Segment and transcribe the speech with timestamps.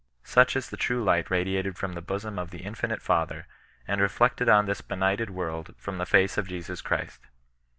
[0.23, 3.45] Such is the true light radiated from the bosom of the Infinite Father,
[3.87, 7.27] and reflected on this benighted world from the face of Jesus Christ.